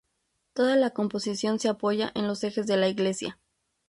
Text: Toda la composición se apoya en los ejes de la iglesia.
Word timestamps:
Toda 0.53 0.75
la 0.77 0.89
composición 0.89 1.59
se 1.59 1.69
apoya 1.69 2.11
en 2.15 2.25
los 2.25 2.43
ejes 2.43 2.65
de 2.65 2.75
la 2.75 2.87
iglesia. 2.87 3.37